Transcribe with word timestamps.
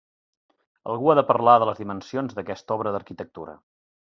Algú 0.93 1.11
ha 1.11 1.15
de 1.19 1.25
parlar 1.31 1.55
de 1.63 1.67
les 1.71 1.83
dimensions 1.83 2.35
d'aquesta 2.39 2.79
obra 2.79 2.95
d'arquitectura. 2.97 3.57